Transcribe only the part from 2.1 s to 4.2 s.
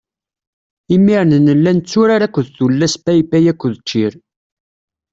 akked tullas paypay akked ččir.